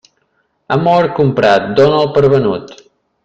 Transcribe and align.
Amor 0.75 1.09
comprat 1.19 1.69
dóna'l 1.81 2.09
per 2.17 2.25
venut. 2.35 2.75